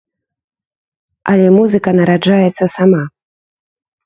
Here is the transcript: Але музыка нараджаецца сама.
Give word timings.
Але 1.33 1.47
музыка 1.57 1.89
нараджаецца 1.99 2.65
сама. 2.79 3.03